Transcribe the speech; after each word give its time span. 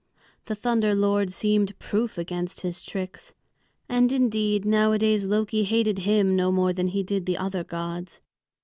The 0.45 0.55
Thunder 0.55 0.95
Lord 0.95 1.31
seemed 1.31 1.77
proof 1.77 2.17
against 2.17 2.61
his 2.61 2.81
tricks. 2.81 3.35
And 3.87 4.11
indeed 4.11 4.65
nowadays 4.65 5.27
Loki 5.27 5.63
hated 5.63 5.99
him 5.99 6.35
no 6.35 6.51
more 6.51 6.73
than 6.73 6.87
he 6.87 7.03
did 7.03 7.27
the 7.27 7.37
other 7.37 7.63
gods. 7.63 8.19